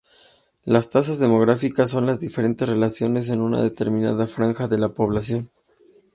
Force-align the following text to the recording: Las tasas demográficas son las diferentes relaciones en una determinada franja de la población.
Las 0.65 0.89
tasas 0.89 1.19
demográficas 1.19 1.91
son 1.91 2.07
las 2.07 2.19
diferentes 2.19 2.67
relaciones 2.67 3.29
en 3.29 3.39
una 3.39 3.61
determinada 3.61 4.25
franja 4.25 4.67
de 4.67 4.79
la 4.79 4.89
población. 4.95 5.51